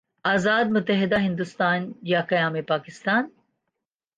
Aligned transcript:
آزاد 0.25 0.65
متحدہ 0.65 1.19
ہندوستان 1.19 1.91
یا 2.03 2.21
قیام 2.21 2.53
پاکستان؟ 2.67 3.29